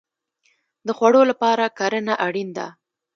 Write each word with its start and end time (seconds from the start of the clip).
د 0.87 0.89
خوړو 0.97 1.21
لپاره 1.31 1.65
کرنه 1.79 2.13
اړین 2.25 2.49
ده 2.57 2.67